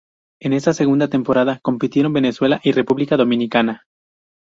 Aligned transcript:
En 0.41 0.53
esta 0.53 0.73
Segunda 0.73 1.09
temporada 1.09 1.59
compitieron 1.61 2.11
Venezuela 2.11 2.59
y 2.63 2.71
República 2.71 3.17
Dominicana. 3.17 3.85